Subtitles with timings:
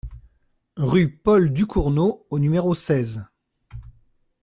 [0.77, 3.27] Rue Paul Ducournau au numéro seize